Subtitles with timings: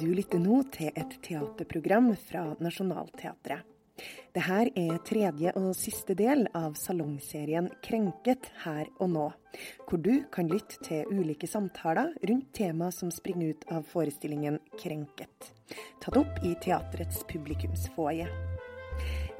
[0.00, 3.64] Du lytter nå til et teaterprogram fra Nationaltheatret.
[4.34, 9.26] Dette er tredje og siste del av salongserien Krenket her og nå,
[9.86, 15.52] hvor du kan lytte til ulike samtaler rundt tema som springer ut av forestillingen Krenket,
[16.02, 18.53] tatt opp i teaterets publikumsfoajé.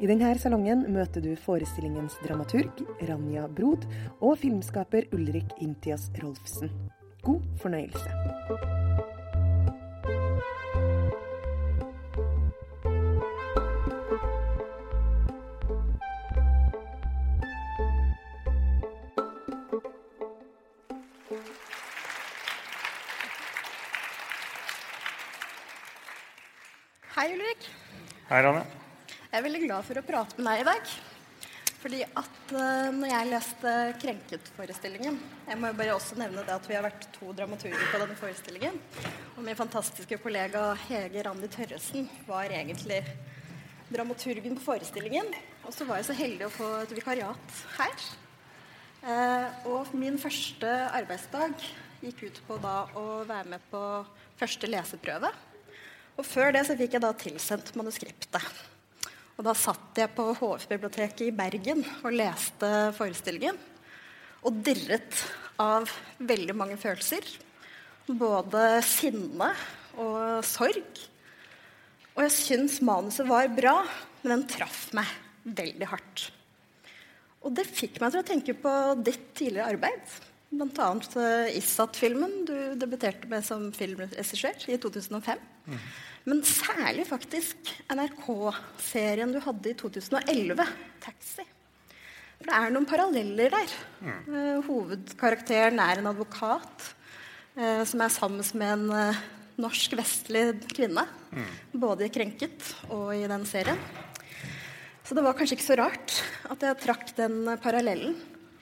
[0.03, 3.87] I denne salongen møter du forestillingens dramaturg Ranja Brod
[4.19, 6.73] og filmskaper Ulrik Imtias Rolfsen.
[7.23, 8.11] God fornøyelse.
[27.15, 27.71] Hei, Ulrik.
[28.29, 28.84] Hei, Ranne.
[29.35, 30.91] Jeg er veldig glad for å prate med deg i dag.
[31.83, 35.17] Fordi at uh, når jeg leste Krenket-forestillingen
[35.49, 38.15] Jeg må jo bare også nevne det at vi har vært to dramaturger på denne
[38.21, 38.77] forestillingen.
[39.35, 43.01] Og min fantastiske kollega Hege Randi Tørresen var egentlig
[43.89, 45.33] dramaturgen på forestillingen.
[45.67, 48.05] Og så var jeg så heldig å få et vikariat her.
[49.03, 51.57] Uh, og min første arbeidsdag
[52.05, 53.83] gikk ut på da å være med på
[54.39, 55.33] første leseprøve.
[56.15, 58.71] Og før det så fikk jeg da tilsendt manuskriptet.
[59.35, 63.57] Og da satt jeg på HF-biblioteket i Bergen og leste forestillingen.
[64.47, 65.25] Og dirret
[65.61, 67.27] av veldig mange følelser.
[68.07, 69.51] Både sinne
[69.99, 71.03] og sorg.
[72.15, 73.81] Og jeg syns manuset var bra,
[74.23, 75.11] men den traff meg
[75.45, 76.29] veldig hardt.
[77.45, 80.15] Og det fikk meg til å tenke på ditt tidligere arbeid.
[80.59, 80.89] Bl.a.
[81.17, 85.43] Uh, Issat-filmen du debuterte med som filmregissør i 2005.
[85.67, 85.81] Mm.
[86.25, 90.67] Men særlig faktisk NRK-serien du hadde i 2011,
[91.05, 91.49] 'Taxi'.
[92.39, 93.75] For det er noen paralleller der.
[94.01, 94.21] Mm.
[94.29, 96.95] Uh, hovedkarakteren er en advokat
[97.57, 99.23] eh, som er sammen med en eh,
[99.61, 101.07] norsk vestlig kvinne.
[101.31, 101.53] Mm.
[101.81, 103.79] Både i 'Krenket' og i den serien.
[105.05, 108.17] Så det var kanskje ikke så rart at jeg trakk den parallellen.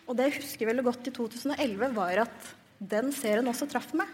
[0.07, 4.11] Og det jeg husker veldig godt i 2011, var at den serien også traff meg.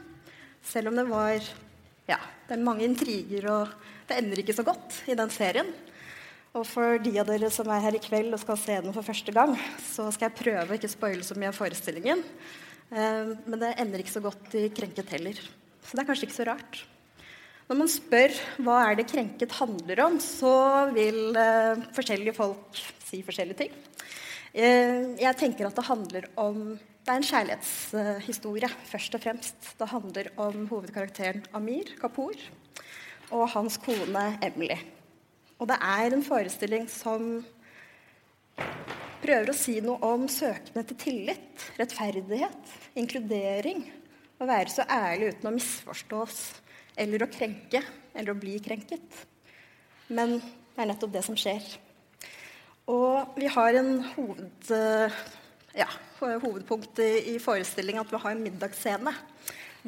[0.64, 1.38] Selv om det var
[2.08, 2.18] ja,
[2.48, 3.72] det er mange intriger, og
[4.08, 5.68] det ender ikke så godt i den serien.
[6.56, 9.04] Og for de av dere som er her i kveld og skal se den for
[9.04, 9.52] første gang,
[9.84, 12.22] så skal jeg prøve å ikke spoile så mye av forestillingen.
[12.88, 15.36] Eh, men det ender ikke så godt i Krenket heller.
[15.84, 16.80] Så det er kanskje ikke så rart.
[17.68, 18.32] Når man spør
[18.64, 20.54] hva er det Krenket handler om, så
[20.96, 23.76] vil eh, forskjellige folk si forskjellige ting.
[24.58, 29.68] Eh, jeg tenker at det handler om det er en kjærlighetshistorie, først og fremst.
[29.78, 32.34] Det handler om hovedkarakteren Amir Kapoor
[33.30, 34.76] og hans kone Emily.
[35.62, 37.38] Og det er en forestilling som
[39.22, 43.86] prøver å si noe om søkende til tillit, rettferdighet, inkludering.
[44.42, 46.38] Å være så ærlig uten å misforstås
[46.98, 49.22] eller å krenke eller å bli krenket.
[50.10, 51.78] Men det er nettopp det som skjer.
[52.88, 54.70] Og vi har en hoved
[55.76, 55.88] ja,
[56.18, 59.12] hovedpunkt i forestillingen at vi har en middagsscene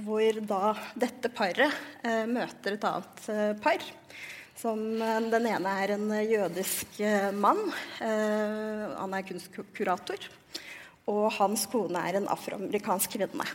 [0.05, 1.73] hvor da dette paret
[2.07, 3.83] eh, møter et annet eh, par.
[4.61, 7.61] Som, eh, den ene er en jødisk eh, mann.
[8.05, 10.29] Eh, han er kunstkurator.
[11.11, 13.49] Og hans kone er en afroamerikansk kvinne.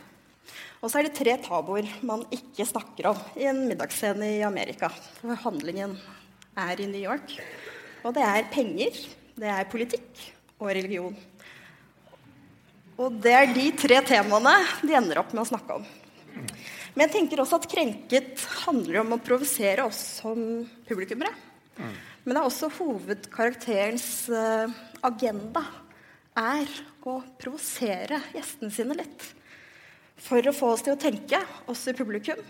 [0.82, 4.90] Og så er det tre tabuer man ikke snakker om i en middagsscene i Amerika.
[5.22, 5.96] For handlingen
[6.58, 7.38] er i New York.
[8.04, 8.98] Og det er penger,
[9.36, 10.22] det er politikk
[10.56, 11.16] og religion.
[12.96, 15.86] Og det er de tre temaene de ender opp med å snakke om.
[16.96, 20.38] Men jeg tenker også at Krenket handler om å provosere oss som
[20.88, 21.32] publikummere.
[22.24, 24.72] Men det er også hovedkarakterens uh,
[25.04, 25.62] agenda
[26.36, 26.70] er
[27.06, 29.26] å provosere gjestene sine litt.
[30.24, 32.40] For å få oss til å tenke, oss i publikum,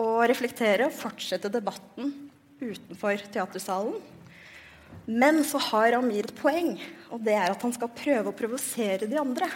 [0.00, 2.10] og reflektere og fortsette debatten
[2.60, 3.96] utenfor teatersalen
[5.10, 6.76] men så har Amir et poeng,
[7.10, 9.48] og det er at han skal prøve å provosere de andre.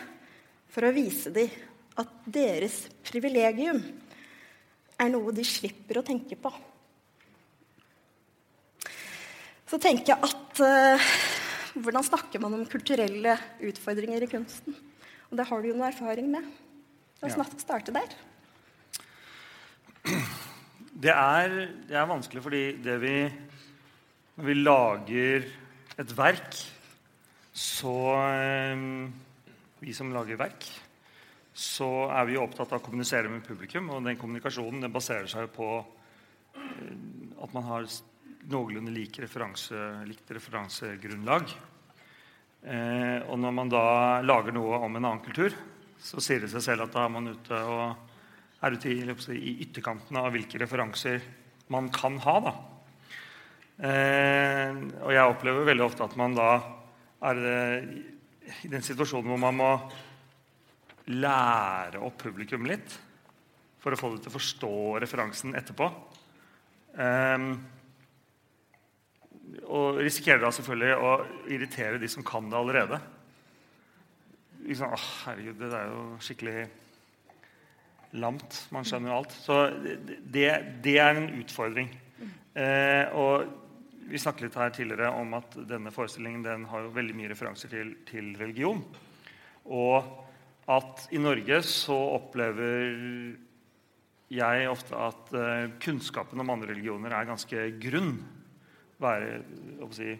[0.74, 1.52] For å vise dem
[2.00, 3.78] at deres privilegium
[4.98, 6.50] er noe de slipper å tenke på.
[9.70, 11.14] Så tenker jeg at uh,
[11.74, 13.32] Hvordan snakker man om kulturelle
[13.66, 14.76] utfordringer i kunsten?
[15.26, 16.46] Og det har du jo noe erfaring med.
[17.18, 17.46] La oss ja.
[17.58, 18.14] starte der.
[20.94, 21.56] Det er,
[21.88, 23.16] det er vanskelig fordi det vi
[24.34, 25.44] når vi lager
[26.00, 26.56] et verk,
[27.54, 28.80] så eh,
[29.84, 30.64] Vi som lager verk,
[31.52, 33.90] så er vi opptatt av å kommunisere med publikum.
[33.92, 36.96] Og den kommunikasjonen den baserer seg på eh,
[37.44, 37.86] at man har
[38.48, 39.76] noenlunde like referanse,
[40.08, 41.52] likt referansegrunnlag.
[42.64, 43.86] Eh, og når man da
[44.24, 45.54] lager noe om en annen kultur,
[46.00, 48.98] så sier det seg selv at da er man ute og er ute i,
[49.36, 51.20] i ytterkantene av hvilke referanser
[51.70, 52.40] man kan ha.
[52.48, 52.54] da.
[53.74, 56.50] Eh, og jeg opplever veldig ofte at man da
[57.26, 57.88] er eh,
[58.62, 59.70] i den situasjonen hvor man må
[61.10, 62.94] lære opp publikum litt
[63.82, 65.88] for å få det til å forstå referansen etterpå.
[66.94, 67.48] Eh,
[69.64, 71.10] og risikerer da selvfølgelig å
[71.52, 73.00] irritere de som kan det allerede.
[74.64, 76.56] Liksom, å, herregud, det er jo skikkelig
[78.22, 78.62] lamt.
[78.72, 79.34] Man skjønner jo alt.
[79.36, 79.58] Så
[80.24, 80.48] det,
[80.84, 81.90] det er en utfordring.
[82.54, 83.63] Eh, og
[84.08, 87.72] vi snakket litt her tidligere om at denne forestillingen den har jo veldig mye referanser
[87.72, 88.82] til, til, religion.
[89.64, 90.04] Og
[90.70, 93.34] at i Norge så opplever
[94.34, 98.14] jeg ofte at uh, kunnskapen om andre religioner er ganske grunn.
[99.02, 99.42] Være
[99.94, 100.14] si,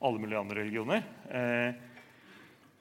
[0.00, 1.06] alle mulige andre religioner.
[1.30, 1.86] Eh,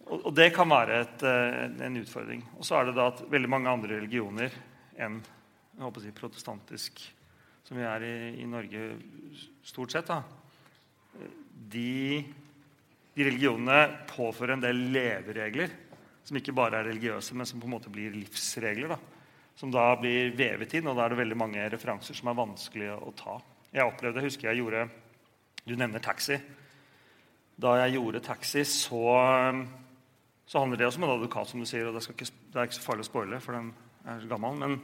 [0.10, 2.44] og, det kan være et, uh, en utfordring.
[2.58, 4.56] Og så er det da at veldig mange andre religioner
[5.00, 5.22] enn
[5.80, 7.06] jeg å si, protestantisk
[7.70, 8.80] som vi er i, i Norge
[9.62, 10.24] stort sett, da,
[11.70, 12.24] de,
[13.14, 15.76] de, religionene påfører en del leveregler
[16.26, 18.96] som ikke bare er religiøse, men som på en måte blir livsregler.
[18.96, 18.98] da,
[19.58, 22.96] Som da blir vevet inn, og da er det veldig mange referanser som er vanskelige
[22.98, 23.36] å ta.
[23.70, 24.88] Jeg opplevde, husker jeg gjorde
[25.68, 26.40] Du nevner taxi.
[27.60, 29.04] Da jeg gjorde taxi, så,
[30.50, 31.86] så handler det også om en advokat, som du sier.
[31.86, 33.70] og det, ikke, det er ikke så farlig å spoile, for den
[34.10, 34.58] er gammel.
[34.58, 34.80] men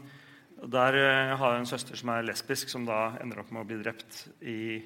[0.64, 3.68] der eh, har jeg en søster som er lesbisk, som da ender opp med å
[3.68, 4.22] bli drept.
[4.42, 4.80] I,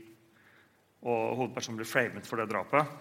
[1.05, 2.97] og hovedpersonen blir framet for det drapet.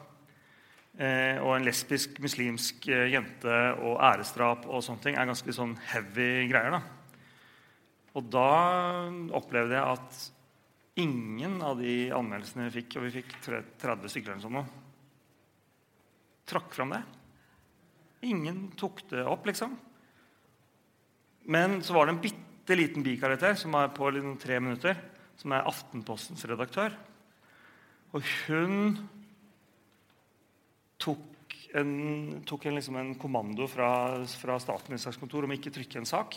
[0.99, 5.77] Eh, og en lesbisk muslimsk eh, jente og æresdrap og sånne ting er ganske sånn
[5.93, 6.77] heavy greier.
[6.77, 6.83] da.
[8.19, 8.49] Og da
[9.39, 10.25] opplevde jeg at
[10.99, 14.75] ingen av de anmeldelsene vi fikk, og vi fikk 30 stykker eller sånn,
[16.49, 17.05] trakk fram det.
[18.27, 19.77] Ingen tok det opp, liksom.
[21.49, 24.97] Men så var det en bitte bitte liten bikarakter som er på tre minutter,
[25.41, 26.93] som er Aftenpostens redaktør.
[28.13, 28.99] Og hun
[31.01, 36.09] tok en, tok en, liksom en kommando fra, fra statsministerens kontor om ikke trykke en
[36.09, 36.37] sak.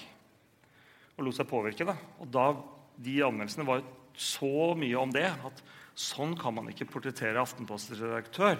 [1.17, 1.83] Og lot seg påvirke.
[1.83, 1.97] Da.
[2.23, 2.47] Og da,
[2.95, 3.83] De anmeldelsene var
[4.15, 5.61] så mye om det at
[5.99, 8.55] sånn kan man ikke portrettere Aftenpostens redaktør.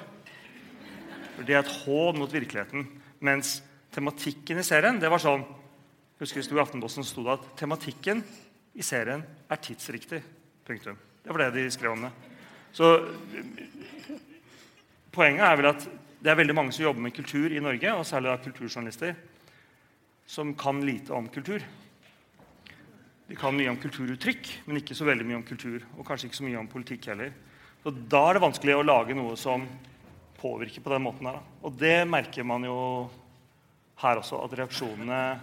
[1.37, 2.89] For Det er et hån mot virkeligheten.
[3.23, 3.61] Mens
[3.95, 5.47] tematikken i serien det var sånn
[6.21, 8.21] husker det sto I Aftenposten sto det at tematikken
[8.77, 10.21] i serien er tidsriktig.
[10.67, 10.97] Punktum.
[11.23, 12.11] Det var det de skrev om det.
[12.71, 12.87] Så
[15.11, 15.85] poenget er vel at
[16.21, 19.15] det er veldig mange som jobber med kultur i Norge, og særlig da kulturjournalister,
[20.29, 21.65] som kan lite om kultur.
[23.27, 25.81] De kan mye om kulturuttrykk, men ikke så veldig mye om kultur.
[25.97, 27.33] Og kanskje ikke så mye om politikk heller.
[27.81, 29.65] Så Da er det vanskelig å lage noe som
[30.37, 31.27] påvirker på den måten.
[31.27, 31.39] her.
[31.63, 33.09] Og det merker man jo
[33.97, 35.39] her også, at reaksjonene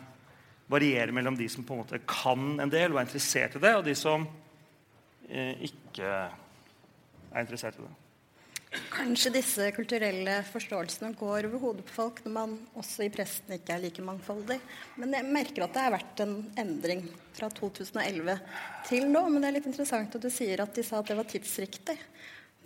[0.68, 3.72] varierer mellom de som på en måte kan en del og er interessert i det,
[3.78, 4.26] og de som
[5.28, 7.94] eh, ikke er interessert i det.
[8.92, 13.72] Kanskje disse kulturelle forståelsene går over hodet på folk når man også i presten ikke
[13.72, 14.58] er like mangfoldig.
[15.00, 17.06] Men jeg merker at det har vært en endring
[17.36, 18.36] fra 2011
[18.90, 19.22] til nå.
[19.30, 21.96] Men det er litt interessant at du sier at de sa at det var tidsriktig.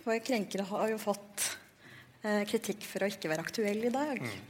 [0.03, 1.45] For krenkere har jo fått
[2.25, 4.19] eh, kritikk for å ikke være aktuell i dag.
[4.19, 4.41] Mm.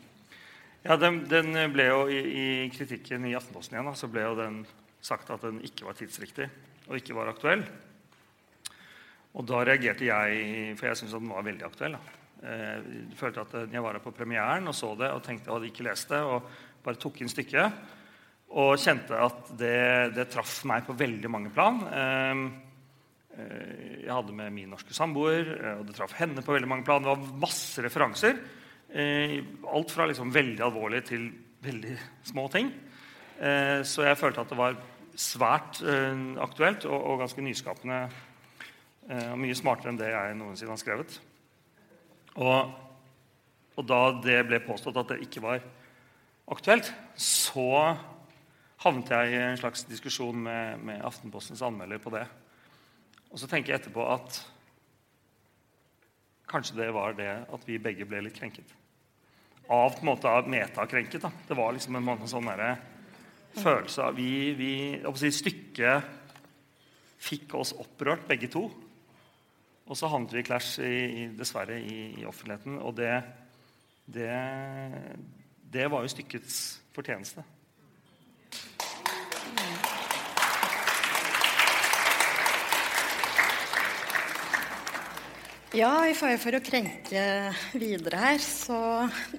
[0.83, 4.57] Ja, den, den, ble jo i, i, kritikken i Aftenposten igjen, så ble jo den
[5.03, 6.50] sagt at den ikke var tidsriktig
[6.89, 7.63] og ikke var aktuell.
[9.34, 11.96] Og da reagerte jeg, for jeg syntes den var veldig aktuell.
[12.43, 15.55] Jeg eh, følte at Jeg var her på premieren og så det og tenkte jeg
[15.55, 16.19] hadde ikke lest det.
[16.19, 16.50] Og
[16.84, 17.79] bare tok inn stykket.
[18.60, 19.79] Og kjente at det,
[20.17, 21.79] det traff meg på veldig mange plan.
[21.88, 22.43] Eh,
[23.39, 27.07] eh, jeg hadde med min norske samboer, og det traff henne på veldig mange plan.
[27.07, 28.36] Det var masse referanser.
[28.93, 31.31] Eh, alt fra liksom veldig alvorlig til
[31.65, 31.95] veldig
[32.29, 32.67] små ting.
[33.41, 34.75] Eh, så jeg følte at det var
[35.17, 38.05] svært eh, aktuelt og, og ganske nyskapende.
[39.03, 41.17] Og mye smartere enn det jeg noensinne har skrevet.
[42.39, 42.69] Og,
[43.75, 45.65] og, da det ble påstått at det ikke var
[46.55, 46.88] aktuelt,
[47.19, 47.65] så
[48.85, 52.23] havnet jeg i en slags diskusjon med, med Aftenpostens anmelder på det.
[53.27, 54.39] Og så tenker jeg etterpå at
[56.47, 58.71] kanskje det var det at vi begge ble litt krenket
[59.67, 61.22] av på en måte av metakrenket.
[61.22, 61.32] Da.
[61.48, 62.75] Det var liksom en måte sånn der,
[63.53, 64.74] følelse av vi, vi
[65.20, 66.22] si, Stykket
[67.24, 68.65] fikk oss opprørt, begge to.
[69.84, 70.79] Og så havnet vi i clash,
[71.38, 72.79] dessverre, i, i, offentligheten.
[72.84, 73.13] Og det,
[74.05, 74.32] det,
[75.72, 76.60] det var jo stykkets
[76.96, 77.43] fortjeneste.
[85.74, 87.22] Ja, i fare for å krenke
[87.74, 88.75] videre her, så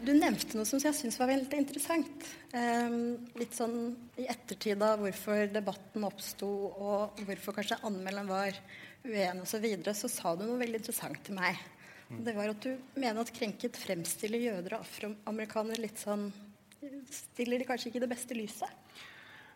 [0.03, 2.27] Du nevnte noe som jeg syns var veldig interessant.
[2.51, 2.97] Um,
[3.39, 8.59] litt sånn i ettertid av hvorfor debatten oppsto, og hvorfor kanskje anmelderen var
[9.05, 11.63] uenig osv., så, videre, så sa du noe veldig interessant til meg.
[12.11, 16.33] Det var at du mener at krenket fremstiller jøder og afroamerikanere litt sånn
[17.15, 18.99] Stiller de kanskje ikke i det beste lyset?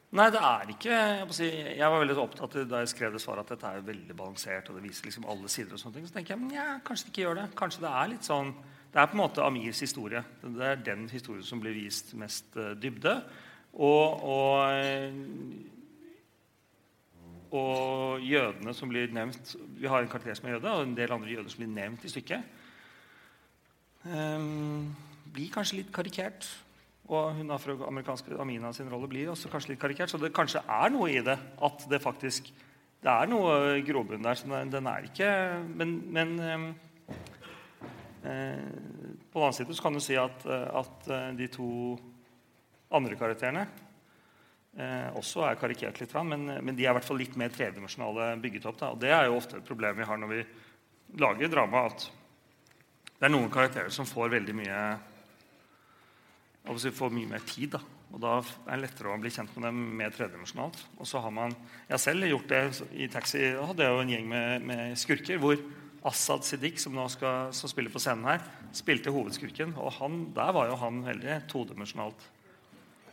[0.09, 3.45] Nei, det er ikke Jeg, si, jeg var veldig opptatt da jeg skrev det svaret
[3.45, 4.71] at dette er veldig balansert.
[4.71, 7.09] og det viser liksom alle sider og sånne ting, Så tenker jeg men ja, kanskje
[7.09, 7.49] det ikke gjør det.
[7.59, 8.55] Kanskje det er litt sånn
[8.88, 10.23] Det er på en måte Amirs historie.
[10.41, 13.19] Det er den historien som blir vist mest uh, dybde.
[13.75, 14.62] Og, og,
[17.53, 21.12] og, jødene som blir nevnt Vi har en karakter som er jøde, og en del
[21.12, 22.57] andre jøder som blir nevnt i stykket.
[24.09, 24.97] Um,
[25.37, 26.49] blir kanskje litt karikert.
[27.09, 30.12] Og hun afroamerikanske Amina sin rolle blir også kanskje litt karikert.
[30.12, 31.38] Så det kanskje er noe i det.
[31.65, 32.50] At det faktisk
[32.99, 34.37] det er noe grobunn der.
[34.37, 35.31] Så den er ikke
[35.79, 36.69] Men, men eh,
[39.33, 41.71] på den annen side så kan du si at, at eh, de to
[42.91, 43.67] andre karakterene
[44.77, 48.33] eh, også er karikert litt, men, men, de er i hvert fall litt mer tredimensjonale
[48.43, 48.81] bygget opp.
[48.81, 48.93] Da.
[48.93, 50.43] Og det er jo ofte et problem vi har når vi
[51.21, 52.09] lager drama, at
[53.19, 54.83] det er noen karakterer som får veldig mye
[56.69, 57.73] altså får mye mer tid.
[57.75, 57.81] Da.
[58.13, 60.79] Og da er det lettere å bli kjent med dem mer tredimensjonalt.
[60.97, 61.57] Og så har man,
[61.89, 62.63] Jeg har selv gjort det
[62.95, 63.43] i Taxi.
[63.57, 65.61] Da hadde jeg jo en gjeng med, med skurker hvor
[66.09, 69.75] Assad Siddiq, som nå skal, som spiller på scenen her, spilte hovedskurken.
[69.77, 72.29] Og han, der var jo han veldig todimensjonalt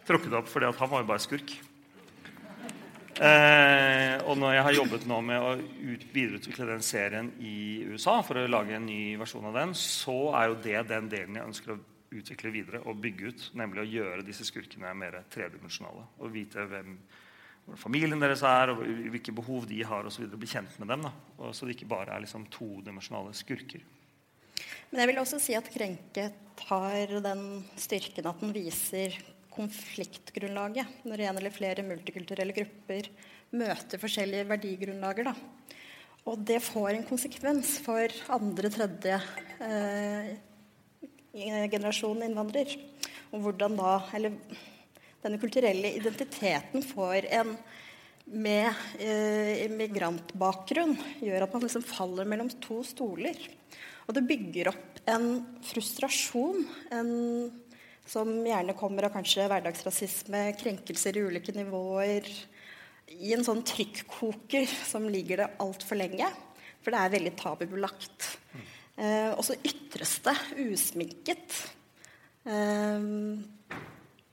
[0.05, 1.55] tråkket opp, fordi han var jo bare skurk.
[3.15, 8.19] Eh, og når jeg har jobbet nå med å ut, videreutvikle den serien i USA,
[8.27, 11.47] for å lage en ny versjon av den, så er jo det den delen jeg
[11.47, 11.81] ønsker å
[12.19, 13.45] utvikle videre og bygge ut.
[13.59, 16.05] Nemlig å gjøre disse skurkene mer tredimensjonale.
[16.21, 16.97] Og vite hvem
[17.81, 20.27] familien deres er, og hvilke behov de har, osv.
[20.35, 21.05] Bli kjent med dem.
[21.39, 23.85] Og så det ikke bare er liksom todimensjonale skurker.
[24.91, 27.45] Men jeg vil også si at Krenket har den
[27.79, 29.15] styrken at den viser
[29.55, 33.09] konfliktgrunnlaget når en eller flere multikulturelle grupper
[33.55, 35.29] møter forskjellige verdigrunnlager.
[35.29, 35.35] Da.
[36.25, 39.19] Og det får en konsekvens for andre, tredje
[39.61, 40.31] eh,
[41.35, 42.71] generasjon innvandrer.
[43.33, 44.37] Og hvordan da Eller
[45.25, 47.57] denne kulturelle identiteten får en
[48.25, 53.37] med eh, immigrantbakgrunn gjør at man liksom faller mellom to stoler.
[54.05, 55.27] Og det bygger opp en
[55.65, 56.63] frustrasjon
[56.93, 57.11] en,
[58.09, 62.25] som gjerne kommer av kanskje hverdagsrasisme, krenkelser i ulike nivåer,
[63.13, 66.29] i en sånn trykkoker som ligger det altfor lenge.
[66.81, 68.29] For det er veldig tabubelagt.
[68.95, 70.35] Eh, og så ytres det
[70.65, 71.57] usminket.
[72.47, 73.09] Eh,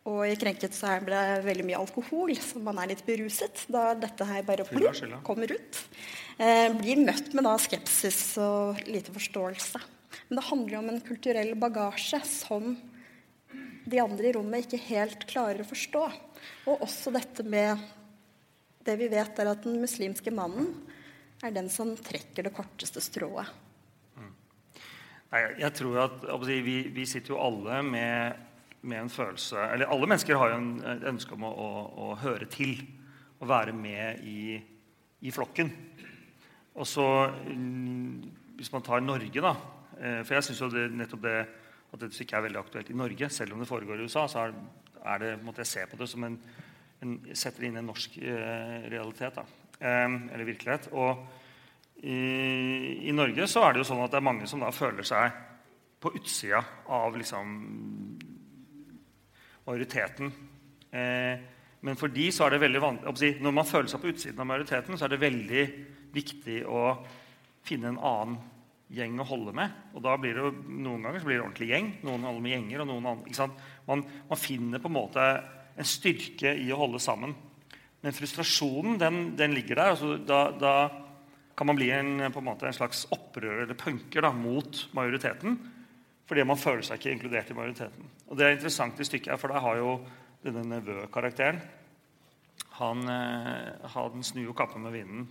[0.03, 3.93] og i Krenket så er det veldig mye alkohol, så man er litt beruset da
[3.95, 5.83] dette her bare plum, kommer ut.
[6.43, 9.83] Eh, blir møtt med da skepsis og lite forståelse.
[10.29, 12.75] Men det handler jo om en kulturell bagasje som
[13.85, 16.05] de andre i rommet ikke helt klarer å forstå.
[16.67, 17.91] Og også dette med
[18.83, 20.73] Det vi vet, er at den muslimske mannen
[21.47, 23.47] er den som trekker det korteste strået.
[25.33, 28.41] Nei, jeg tror at vi, vi, sitter jo alle med,
[28.83, 31.69] med, en følelse Eller alle mennesker har jo en, et ønske om å, å,
[32.05, 32.75] å, høre til.
[33.41, 34.59] Å være med i,
[35.25, 35.73] i flokken.
[36.77, 37.07] Og så
[37.49, 38.29] mm,
[38.61, 39.55] Hvis man tar Norge, da
[39.97, 41.39] eh, For jeg syns jo det, nettopp det
[41.93, 44.47] at dette ikke er veldig aktuelt i Norge, selv om det foregår i USA, så
[44.47, 44.55] er,
[45.13, 46.39] er det, måtte jeg se på det som en,
[47.05, 49.37] en setter inn en norsk eh, realitet.
[49.37, 49.45] da,
[49.81, 50.89] eh, Eller virkelighet.
[50.93, 51.25] og
[52.03, 52.19] i,
[53.07, 55.37] i, Norge så er det jo sånn at det er mange som da føler seg
[56.03, 56.59] på utsida
[56.91, 57.53] av liksom
[59.69, 60.33] majoriteten.
[60.91, 61.45] Eh,
[61.83, 64.49] men for de så er det veldig vanlig Når man føler seg på utsiden av
[64.51, 65.63] majoriteten, så er det veldig
[66.15, 66.83] viktig å
[67.63, 68.41] finne en annen
[68.93, 69.79] gjeng å holde med.
[69.97, 71.89] Og da blir det jo, Noen ganger så blir det ordentlig gjeng.
[72.07, 72.83] Noen holder med gjenger.
[72.83, 73.49] og noen andre,
[73.87, 75.29] man, man, finner på en måte
[75.73, 77.33] en styrke i å holde sammen.
[78.03, 79.95] Men frustrasjonen den, den ligger der.
[79.95, 80.75] Altså, da, da
[81.57, 85.59] kan man bli en, en, måte, en slags opprører eller punker da, mot majoriteten.
[86.29, 88.11] Fordi man føler seg ikke inkludert i majoriteten.
[88.29, 89.95] Og Det er interessant i stykket, for der har jo
[90.43, 91.61] denne nevø-karakteren
[92.83, 95.29] han, eh, han snur jo kappen med vinden.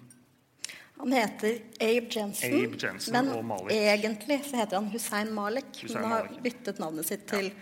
[0.98, 5.72] Han heter Abe Jensen, Abe Jensen men egentlig så heter han Hussein Malik.
[5.82, 7.56] Hussein men har byttet navnet sitt til ja.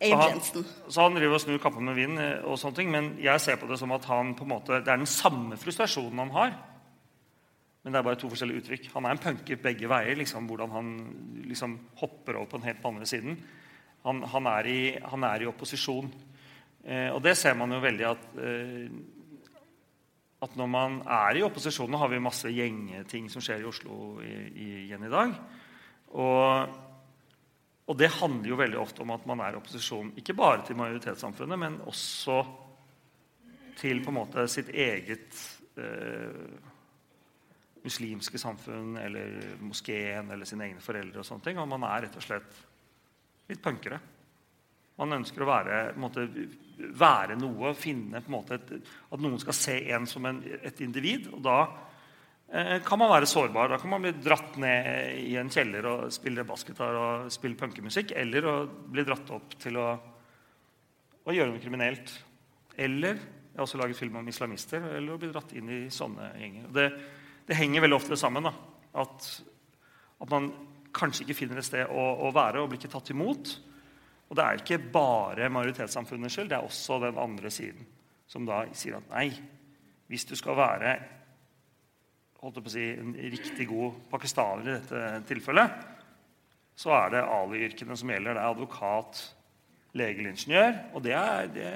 [0.00, 0.64] Abe han, Jensen.
[0.88, 3.60] Så han driver og snur kappen med vinden, eh, og sånne ting, men jeg ser
[3.60, 6.56] på det som at han på en måte, det er den samme frustrasjonen han har.
[7.86, 8.86] Men det er bare to forskjellige uttrykk.
[8.96, 10.16] Han er en punker begge veier.
[10.18, 10.88] Liksom, hvordan han
[11.46, 13.36] liksom, hopper over på den helt andre siden.
[14.02, 16.08] Han, han, er, i, han er, i, opposisjon.
[16.82, 18.90] Eh, og det ser man jo veldig at eh,
[20.42, 24.18] at når man er i opposisjon Nå har vi masse gjengeting som skjer i Oslo
[24.20, 25.32] igjen i dag.
[26.12, 26.76] Og,
[27.86, 30.78] og, det handler jo veldig ofte om at man er i opposisjon ikke bare til
[30.82, 32.42] majoritetssamfunnet, men også
[33.80, 35.40] til på en måte sitt eget
[35.80, 36.74] eh,
[37.86, 41.22] muslimske samfunn eller moskeen eller sine egne foreldre.
[41.22, 42.60] Og sånne ting, og man er rett og slett
[43.50, 44.00] litt punkere.
[44.96, 46.24] Man ønsker å være, måte,
[46.96, 48.70] være noe, finne et,
[49.12, 51.28] at noen skal se en som en, et individ.
[51.36, 51.56] Og da
[52.48, 53.74] eh, kan man være sårbar.
[53.74, 58.16] Da kan man bli dratt ned i en kjeller og spille bassgitar og spille punkemusikk.
[58.16, 59.90] Eller å bli dratt opp til å,
[61.28, 62.16] å gjøre noe kriminelt.
[62.80, 64.90] Eller jeg har også laget film om islamister.
[64.96, 66.70] Eller å bli dratt inn i sånne gjenger.
[66.70, 66.88] Og Det,
[67.46, 68.48] det henger veldig ofte sammen.
[68.48, 68.52] da,
[69.02, 69.28] at,
[70.20, 70.50] at, man
[70.96, 73.52] kanskje ikke finner et sted å, å være og blir ikke tatt imot.
[74.26, 77.86] Og det er ikke bare majoritetssamfunnets skyld, det er også den andre siden.
[78.26, 79.28] Som da sier at nei,
[80.10, 80.96] hvis du skal være
[82.42, 85.86] holdt på å si, en riktig god pakistaner i dette tilfellet,
[86.76, 88.36] så er det Ali-yrkene som gjelder.
[88.36, 89.22] Det er advokat,
[89.96, 90.74] lege eller ingeniør.
[90.92, 91.70] Og det er, det,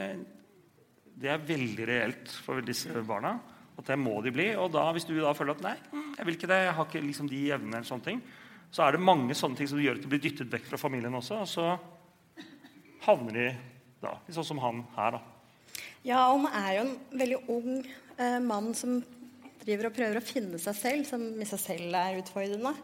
[1.22, 3.38] det er, veldig reelt for disse barna.
[3.80, 4.50] At det må de bli.
[4.60, 5.74] Og da, hvis du da føler at nei,
[6.18, 8.22] jeg vil ikke det, jeg har ikke liksom de evnene, sånne ting,
[8.70, 11.16] så er det mange sånne ting som gjør at du blir dyttet vekk fra familien
[11.16, 11.40] også.
[11.42, 11.66] og så
[13.06, 13.46] havner de
[14.02, 15.16] da, sånn som han her.
[15.16, 15.80] da.
[16.06, 19.00] Ja, han er jo en veldig ung eh, mann som
[19.60, 22.74] driver og prøver å finne seg selv, som i seg selv er utfordrende.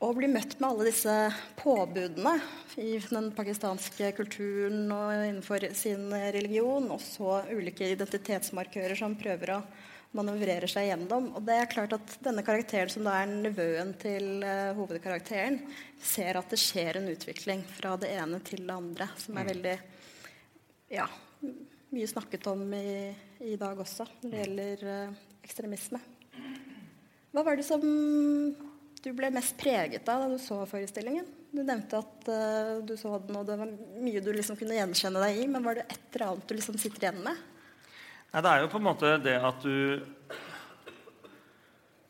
[0.00, 1.14] Og blir møtt med alle disse
[1.60, 2.38] påbudene
[2.80, 9.60] i den pakistanske kulturen og innenfor sin religion, og så ulike identitetsmarkører som prøver å
[10.16, 11.30] manøvrere seg gjennom.
[11.38, 15.60] Og det er klart at denne karakteren, som da er nevøen til uh, hovedkarakteren,
[16.02, 19.50] ser at det skjer en utvikling fra det ene til det andre, som er mm.
[19.52, 19.76] veldig
[20.96, 21.06] ja,
[21.94, 23.10] mye snakket om i,
[23.52, 26.02] i dag også når det gjelder uh, ekstremisme.
[27.30, 27.82] Hva var det som
[29.00, 31.28] du ble mest preget av da du så forestillingen?
[31.50, 33.70] Du nevnte at uh, du så den, og det var
[34.02, 35.46] mye du liksom kunne gjenkjenne deg i.
[35.50, 37.46] Men var det et eller annet du liksom sitter igjen med?
[38.30, 39.98] Nei, det er jo på en måte det at du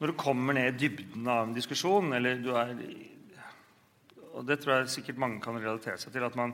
[0.00, 2.74] Når du kommer ned i dybden av en diskusjon, eller du er
[4.34, 6.24] Og det tror jeg sikkert mange kan relatere seg til.
[6.24, 6.52] At man,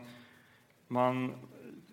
[0.88, 1.26] man,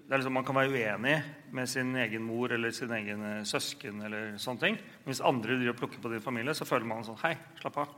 [0.10, 1.18] liksom, man kan være uenig
[1.52, 4.02] med sin egen mor eller sin egen eh, søsken.
[4.02, 4.78] eller sånne ting.
[4.78, 7.82] Men hvis andre driver og plukker på din familie, så føler man sånn Hei, slapp
[7.84, 7.98] av.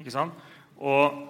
[0.00, 0.34] Ikke sant?
[0.76, 1.20] Og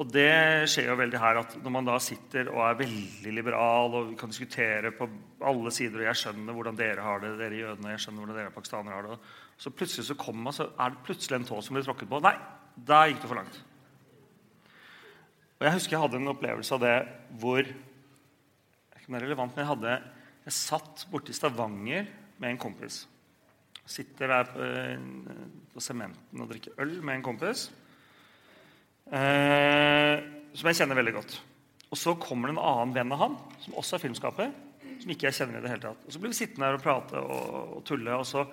[0.00, 3.96] og det skjer jo veldig her at når man da sitter og er veldig liberal
[3.98, 5.08] og kan diskutere på
[5.44, 8.54] alle sider, og jeg skjønner hvordan dere har det, dere jødene, jeg skjønner hvordan dere
[8.54, 9.18] pakistanere har det,
[9.60, 12.22] så plutselig så kommer man, så er det plutselig en tå som blir tråkket på.
[12.24, 12.32] Nei,
[12.88, 13.58] der gikk det for langt.
[15.58, 16.96] Og Jeg husker jeg hadde en opplevelse av det
[17.42, 17.76] hvor ikke
[18.96, 19.98] er ikke mer relevant, men Jeg hadde,
[20.46, 22.08] jeg satt borte i Stavanger
[22.40, 23.02] med en kompis.
[23.84, 24.72] Sitter der på,
[25.74, 27.68] på sementen og drikker øl med en kompis.
[29.10, 30.16] Eh,
[30.54, 31.36] som jeg kjenner veldig godt.
[31.90, 34.50] Og så kommer det en annen venn av han, som også er filmskaper.
[35.00, 36.02] som ikke jeg kjenner i det hele tatt.
[36.06, 38.12] Og Så blir vi sittende her og prate og, og tulle.
[38.12, 38.46] og så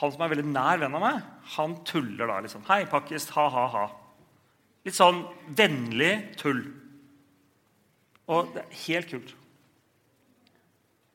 [0.00, 1.18] Han som er veldig nær venn av meg,
[1.52, 2.62] han tuller da liksom.
[2.64, 3.90] Hei, pakkis, ha-ha-ha.
[4.86, 5.20] Litt sånn
[5.52, 6.62] vennlig tull.
[8.26, 9.34] Og det er helt kult.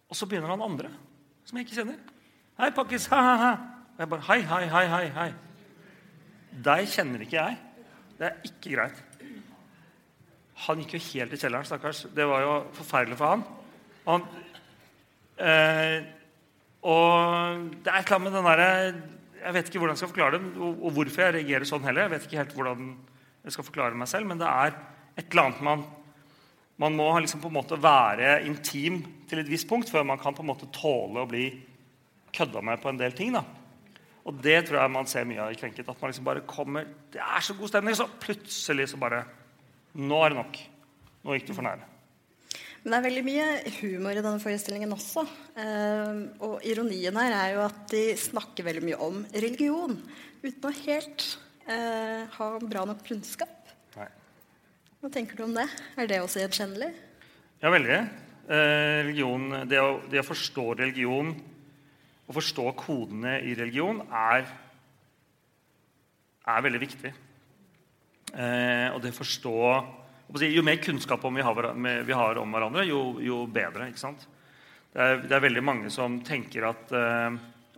[0.07, 0.91] Og så begynner han andre,
[1.43, 1.97] som jeg ikke kjenner.
[2.61, 3.51] Hei, pakkis, ha-ha-ha.
[3.95, 5.07] Og jeg bare Hei, hei, hei, hei.
[5.17, 5.31] hei.
[6.69, 7.57] Deg kjenner ikke jeg.
[8.17, 9.01] Det er ikke greit.
[10.65, 12.05] Han gikk jo helt i kjelleren, stakkars.
[12.17, 13.43] Det var jo forferdelig for han.
[14.07, 14.23] Og, han,
[15.37, 15.99] eh,
[16.87, 18.71] og det er klart med den derre
[19.37, 22.07] Jeg vet ikke hvordan jeg skal forklare det, og, og, hvorfor jeg reagerer sånn heller.
[22.07, 22.89] Jeg vet ikke helt hvordan
[23.45, 24.73] jeg skal forklare meg selv, men det er
[25.17, 25.85] et eller annet man
[26.77, 28.99] man må liksom på en måte være intim
[29.29, 31.47] til et visst punkt før man kan på en måte tåle å bli
[32.37, 33.33] kødda med på en del ting.
[33.33, 33.41] da.
[34.27, 35.87] Og det tror jeg man ser mye av i Krenket.
[35.87, 39.23] At man liksom bare kommer Det er så god stemning, så plutselig så bare
[39.97, 40.59] Nå er det nok.
[41.23, 41.85] Nå gikk du for nære.
[42.83, 43.45] Men det er veldig mye
[43.79, 45.23] humor i denne forestillingen også.
[45.59, 49.97] Eh, og ironien her er jo at de snakker veldig mye om religion
[50.43, 51.25] uten å helt
[51.65, 53.73] eh, ha bra nok kunnskap.
[53.97, 54.07] Nei.
[55.01, 55.65] Hva tenker du om det?
[55.97, 56.93] Er det også gjenkjennelig?
[57.63, 57.99] Ja, veldig.
[58.45, 61.33] Eh, religion, det å, det å forstå religion
[62.27, 64.47] å forstå kodene i religion er,
[66.47, 67.13] er veldig viktig.
[68.35, 69.59] Eh, og det forstå
[70.51, 71.59] Jo mer kunnskap vi, har,
[72.03, 73.87] vi har om hverandre, jo, jo bedre.
[73.87, 74.27] ikke sant?
[74.91, 77.37] Det er, det er, veldig mange som tenker at eh,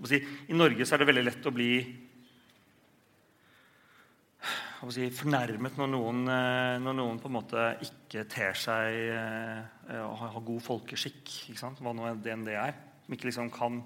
[0.10, 1.74] si, I Norge så er det veldig lett å bli
[4.90, 10.24] si, fornærmet når noen, eh, når noen, på en måte ikke ter seg eh, og
[10.24, 11.36] har god folkeskikk.
[11.60, 12.78] Hva nå enn det er.
[13.06, 13.82] Som ikke liksom kan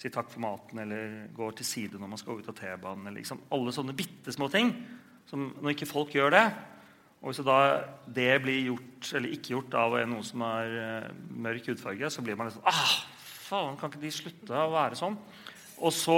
[0.00, 3.12] si takk for maten eller går til side når man skal ut av T-banen.
[3.18, 3.42] Liksom.
[3.52, 4.72] Alle sånne bitte små ting
[5.28, 6.46] Som, når ikke folk gjør det,
[7.20, 7.58] og hvis da
[8.10, 11.10] det blir gjort eller ikke gjort av noen som har uh,
[11.44, 12.94] mørk hudfarge, så blir man litt sånn ah,
[13.44, 15.18] faen, Kan ikke de slutte å være sånn?
[15.84, 16.16] Og så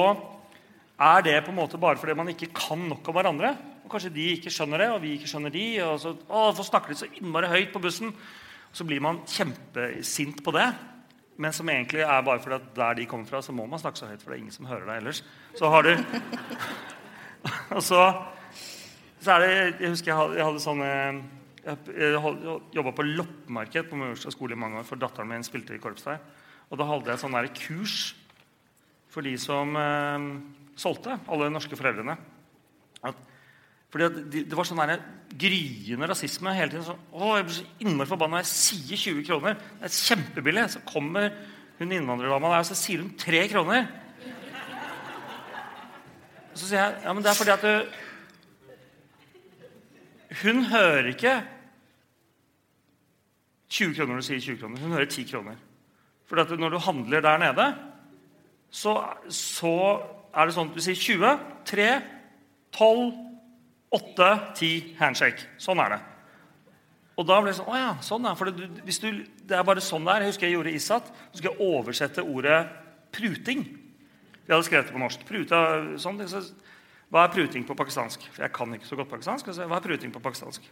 [1.03, 3.51] er det på en måte bare fordi man ikke kan nok om hverandre.
[3.83, 5.67] Og Kanskje de ikke skjønner det, og vi ikke skjønner de.
[5.85, 8.15] og så, å, Hvorfor snakker de så innmari høyt på bussen?
[8.15, 10.69] Og så blir man kjempesint på det.
[11.41, 13.99] Men som egentlig er bare fordi at der de kommer fra, så må man snakke
[13.99, 15.23] så høyt, for det er ingen som hører deg ellers.
[15.59, 15.95] Så har du
[17.77, 18.03] Og så
[19.23, 20.91] så er det, Jeg husker jeg hadde, jeg hadde sånne
[21.63, 25.83] jeg jobba på loppemarked på Majorstua skole i mange år, for datteren min spilte i
[25.83, 26.19] korps der.
[26.75, 28.17] Og da hadde jeg sånn der kurs
[29.13, 30.25] for de som eh,
[30.75, 32.17] solgte, alle norske foreldrene.
[33.07, 33.21] At,
[33.93, 35.03] fordi Det var sånn der
[35.37, 36.85] gryende rasisme hele tiden.
[36.87, 39.59] Så, å, jeg blir så innmari forbanna jeg sier 20 kroner.
[39.81, 40.65] Det er kjempebillig.
[40.73, 41.29] Så kommer
[41.79, 43.91] hun innvandrerdama der og så sier hun 3 kroner.
[46.53, 47.75] Så sier jeg ja, men det er fordi at du,
[50.43, 51.35] hun hører ikke
[53.73, 54.83] 20 kroner når du sier 20 kroner.
[54.85, 55.61] Hun hører 10 kroner.
[56.29, 57.69] Fordi at når du handler der nede,
[58.73, 58.97] så,
[59.29, 59.75] så,
[60.33, 61.33] er det sånn at du sier 20,
[61.69, 61.89] 3,
[62.73, 63.32] 12,
[63.93, 65.47] 8, 10 handshake.
[65.61, 66.01] Sånn er det.
[67.21, 69.11] Og da ble det sånn Å ja, sånn er det, du,
[69.45, 70.25] det er bare sånn det er.
[70.25, 71.13] Jeg husker jeg gjorde ISAT.
[71.31, 72.59] Så skulle jeg oversette ordet
[73.13, 73.67] pruting.
[74.43, 75.25] Vi hadde skrevet det på norsk.
[75.29, 75.63] Pruta,
[76.01, 76.41] sånn, så
[77.13, 78.25] hva er pruting på pakistansk?
[78.33, 79.51] For jeg kan ikke så godt pakistansk.
[79.53, 80.65] Så, hva er pruting på pakistansk?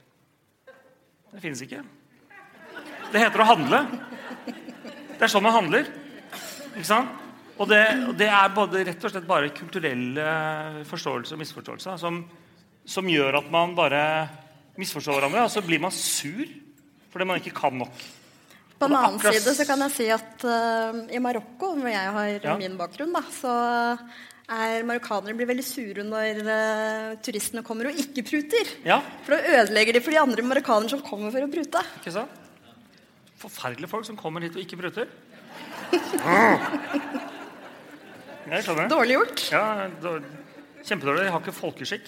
[1.30, 1.82] Det finnes ikke.
[3.12, 3.82] Det heter å handle.
[4.46, 5.90] Det er sånn man handler.
[6.72, 7.18] Ikke sant?
[7.60, 7.82] Og det,
[8.16, 10.28] det er både, rett og slett bare kulturelle
[10.88, 12.22] forståelser og misforståelser som,
[12.88, 14.02] som gjør at man bare
[14.80, 16.46] misforstår hverandre, og så blir man sur
[17.10, 18.02] fordi man ikke kan nok.
[18.80, 22.28] På den annen side så kan jeg si at uh, i Marokko, hvor jeg har
[22.38, 22.54] ja.
[22.56, 23.54] min bakgrunn, da, så
[24.50, 28.70] er marokkanere blir veldig sure når uh, turistene kommer og ikke pruter.
[28.86, 29.00] Ja.
[29.26, 31.82] For da ødelegger de for de andre marokkanerne som kommer for å prute.
[32.00, 32.38] Ikke sant?
[33.40, 35.10] Forferdelige folk som kommer hit og ikke pruter.
[38.90, 39.42] Dårlig gjort.
[39.52, 39.64] Ja,
[40.86, 41.26] Kjempedårlig.
[41.26, 42.06] De har ikke folkeskikk.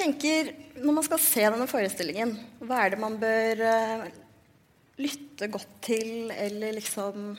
[0.00, 2.34] Tenker, Når man skal se denne forestillingen,
[2.64, 4.04] hva er det man bør uh,
[5.00, 7.34] lytte godt til, eller liksom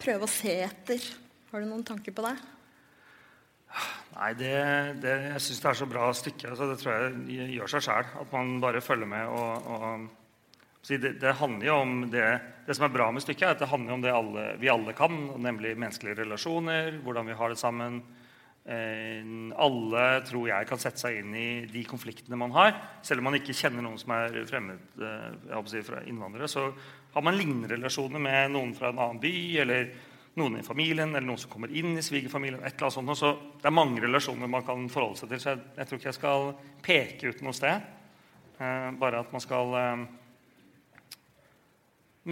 [0.00, 1.06] prøve å se etter?
[1.50, 2.34] Har du noen tanker på det?
[4.14, 4.56] Nei, det,
[5.02, 6.50] det jeg syns det er så bra stykke.
[6.50, 8.10] Altså, det tror jeg gjør seg sjæl.
[8.20, 9.32] At man bare følger med.
[9.32, 12.26] og, og det, det, handler jo om det,
[12.66, 14.92] det som er bra med stykket, er at det handler om det alle, vi alle
[14.98, 18.23] kan, nemlig menneskelige relasjoner, hvordan vi har det sammen Eh,
[18.64, 22.72] alle tror jeg kan sette seg inn i de konfliktene man har.
[23.04, 26.48] Selv om man ikke kjenner noen som er fremmed eh, si, fra innvandrere.
[26.48, 26.70] Så
[27.12, 29.90] har man lignende relasjoner med noen fra en annen by, eller
[30.40, 32.64] noen i familien, eller noen som kommer inn i svigerfamilien.
[32.64, 32.80] et.
[32.80, 35.42] Så det er mange relasjoner man kan forholde seg til.
[35.42, 36.48] Så jeg, jeg tror ikke jeg skal
[36.88, 37.90] peke ut noe sted.
[38.58, 40.06] Eh, bare at man skal eh,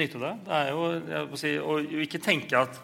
[0.00, 0.32] nyte det.
[0.48, 2.80] Det er jo, si, Og ikke tenke at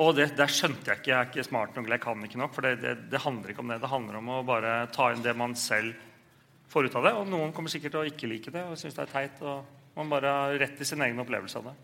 [0.00, 1.10] og det, der skjønte jeg ikke.
[1.10, 2.54] Jeg er ikke smart nok jeg kan ikke nok.
[2.56, 3.80] For det, det, det, handler ikke om det.
[3.82, 5.92] Det handler om å bare ta inn det man selv
[6.72, 7.14] får ut av det.
[7.20, 9.42] Og noen kommer sikkert til å ikke like det og synes det er teit.
[9.44, 11.74] Og man bare har rett til sin egen opplevelse av det.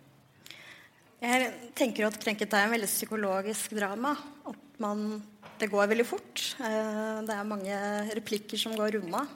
[1.19, 4.15] Jeg tenker at 'Krenket' er en veldig psykologisk drama.
[4.47, 5.21] At man,
[5.59, 6.45] det går veldig fort.
[6.63, 7.77] Eh, det er mange
[8.17, 9.27] replikker som går unna.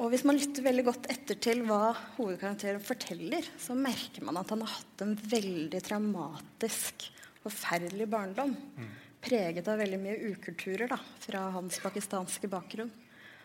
[0.00, 4.50] Og hvis man lytter veldig godt etter til hva hovedkarakteren forteller, så merker man at
[4.52, 7.08] han har hatt en veldig traumatisk
[7.44, 8.54] forferdelig barndom.
[8.76, 8.90] Mm.
[9.20, 12.90] Preget av veldig mye ukulturer da, fra hans pakistanske bakgrunn.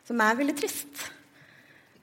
[0.08, 1.08] Som er veldig trist.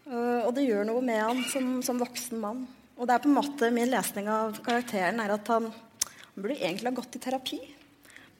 [0.06, 2.64] Uh, og det gjør noe med han som, som, voksen mann.
[2.98, 6.58] Og det er på en måte min lesning av karakteren er at han, han burde
[6.58, 7.60] egentlig ha gått i terapi.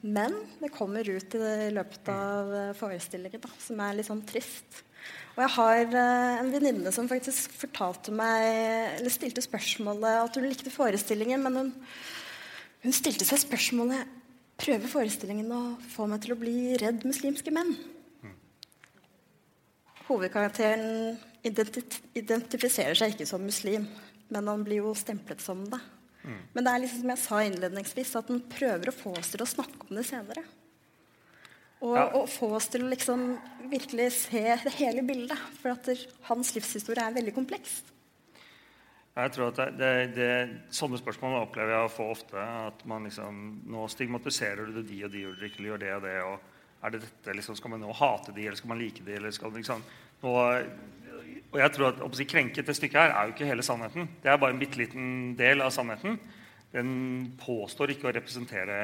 [0.02, 4.82] Men det kommer ut i løpet av uh, forestillingen, da, som er litt sånn trist.
[5.36, 10.50] Og jeg har uh, en venninne som faktisk fortalte meg, eller stilte spørsmålet at hun
[10.50, 11.72] likte forestillingen, men hun
[12.82, 14.18] hun stilte seg spørsmålet
[14.62, 15.62] prøver forestillingen å
[15.94, 17.74] få meg til å bli redd muslimske menn.
[20.08, 21.16] Hovedkarakteren
[21.46, 23.86] identifiserer seg ikke som muslim,
[24.32, 25.80] men han blir jo stemplet som det.
[26.54, 29.42] Men det er liksom som jeg sa innledningsvis, at han prøver å få oss til
[29.42, 30.44] å snakke om det senere.
[31.82, 32.04] Og, ja.
[32.14, 33.24] og få oss til å liksom
[33.72, 35.38] virkelig se det hele bildet.
[35.58, 35.90] For at
[36.28, 37.80] hans livshistorie er veldig kompleks.
[39.12, 40.31] Jeg tror at det, det, det,
[40.72, 42.38] Sånne spørsmål opplever jeg å få ofte.
[42.40, 46.16] At man liksom Nå stigmatiserer du de og de gjør ikke gjør det og det.
[46.25, 46.48] og
[46.83, 49.14] er det dette, liksom, Skal man nå hate de, eller skal man like de?
[49.14, 49.85] eller skal liksom,
[50.25, 50.33] nå,
[51.53, 54.09] og jeg tror at å si, Krenket det stykket her er jo ikke hele sannheten.
[54.22, 56.16] Det er bare en bitte liten del av sannheten.
[56.72, 56.92] Den
[57.37, 58.77] påstår ikke å representere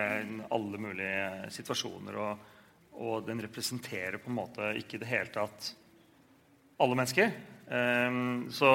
[0.53, 2.19] alle mulige situasjoner.
[2.21, 2.43] Og,
[3.01, 5.71] og den representerer på en måte ikke i det hele tatt
[6.85, 7.33] alle mennesker.
[7.73, 8.75] Um, så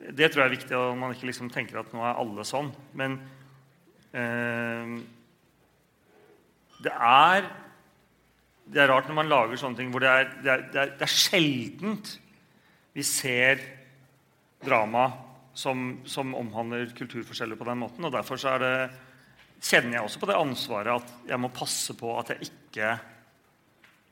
[0.00, 2.70] det tror jeg er viktig, at man ikke liksom tenker at nå er alle sånn.
[2.96, 3.18] Men
[4.16, 4.94] eh,
[6.80, 7.50] det er
[8.70, 10.92] det er rart når man lager sånne ting hvor det er, det er, det er,
[10.98, 12.12] det er sjeldent
[12.94, 13.62] vi ser
[14.62, 15.08] drama
[15.56, 18.06] som, som, omhandler kulturforskjeller på den måten.
[18.06, 22.50] og Derfor kjenner jeg også på det ansvaret at jeg må passe på at jeg
[22.50, 22.92] ikke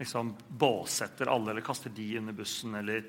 [0.02, 2.74] liksom, båsetter alle eller kaster de under bussen.
[2.80, 3.06] eller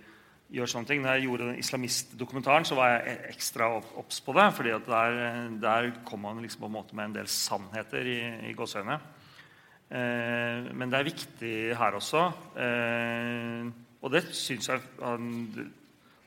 [0.53, 1.03] gjør sånne ting.
[1.03, 3.69] Når jeg gjorde den islamistdokumentaren, så var jeg ekstra
[4.01, 4.47] obs på det.
[4.57, 5.19] fordi der,
[5.61, 8.99] der, kom man liksom på en måte med en del sannheter i, i gåseøynene.
[9.89, 12.23] Eh, men det er viktig her også.
[12.61, 15.27] Eh, og det syns jeg han,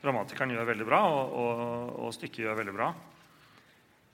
[0.03, 2.91] dramatikeren gjør veldig bra, og, og, og, stykket gjør veldig bra.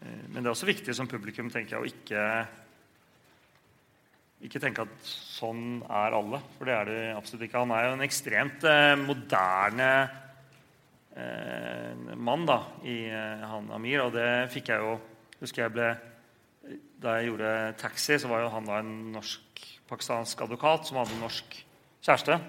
[0.06, 2.26] Eh, men det er også viktig som publikum tenker jeg, å ikke,
[4.46, 6.40] ikke tenke at sånn er alle.
[6.56, 7.64] For det er det absolutt ikke.
[7.64, 9.90] Han er jo en ekstremt eh, moderne
[11.12, 14.06] eh, mann da, i eh, han Amir.
[14.06, 14.96] Og det fikk jeg jo
[15.42, 15.90] husker jeg ble,
[17.00, 17.50] Da jeg gjorde
[17.80, 21.60] Taxi, så var jo han da en norsk-pakistansk advokat som hadde en norsk
[22.06, 22.40] kjæreste.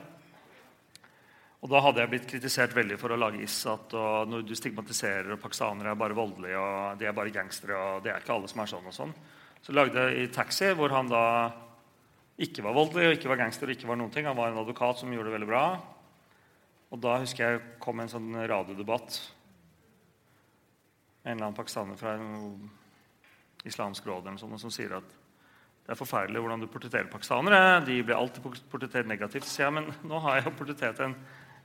[1.60, 3.94] Og da hadde jeg blitt kritisert veldig for å lage ISAT.
[3.94, 7.76] og når du stigmatiserer og Pakistanere er bare voldelige og de er bare gangstere.
[7.76, 9.12] og det er ikke alle som er sånn og sånn.
[9.60, 11.24] Så lagde jeg i Taxi, hvor han da
[12.40, 13.68] ikke var voldelig og ikke var gangster.
[13.68, 14.26] og ikke var noen ting.
[14.28, 15.64] Han var en advokat som gjorde det veldig bra.
[16.90, 19.20] Og da husker jeg kom en sånn radiodebatt
[21.20, 22.70] en eller annen pakistaner fra en
[23.68, 25.10] islamsk råd eller sånt, som sier at
[25.84, 27.82] det er forferdelig hvordan du portretterer pakistanere.
[27.84, 29.44] De blir alltid portrettert negativt.
[29.44, 31.16] sier jeg, men nå har jeg jo portrettert en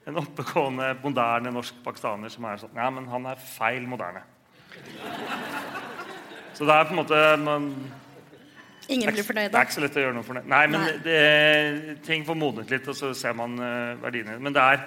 [0.05, 4.21] en oppegående, moderne norsk pakistaner som er sånn Ja, men han er feil moderne.
[6.55, 7.69] Så det er på en måte man,
[8.91, 9.49] Ingen blir fornøyd?
[9.53, 10.49] Det er ikke så lett å gjøre noe fornøyd.
[10.51, 10.91] Nei, men Nei.
[11.05, 14.37] Det, ting får modnet litt, og så ser man uh, verdiene.
[14.41, 14.83] Men det er,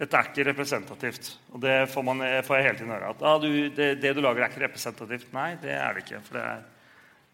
[0.00, 1.30] dette er ikke representativt.
[1.52, 3.12] Og det får, man, får jeg hele tiden høre.
[3.14, 5.30] At ah, du, det, det, du lager, er ikke representativt.
[5.36, 6.22] Nei, det er det ikke.
[6.26, 6.66] For det er,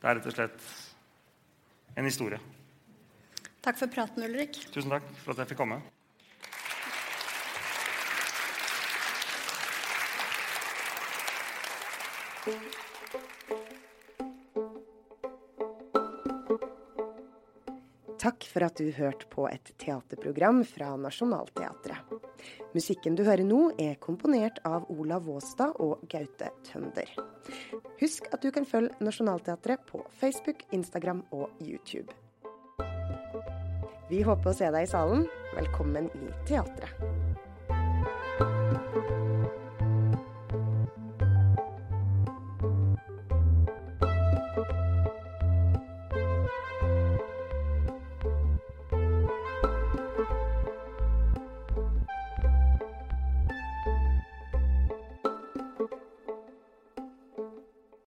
[0.02, 0.70] det er rett og slett
[1.96, 2.40] en historie.
[3.64, 4.60] Takk for praten, Ulrik.
[4.74, 5.80] Tusen takk for at jeg fikk komme.
[18.24, 22.14] Takk for at du hørte på et teaterprogram fra Nationaltheatret.
[22.72, 27.10] Musikken du hører nå, er komponert av Olav Våstad og Gaute Tønder.
[28.00, 32.08] Husk at du kan følge Nationaltheatret på Facebook, Instagram og YouTube.
[34.08, 35.28] Vi håper å se deg i salen.
[35.52, 37.23] Velkommen i teatret.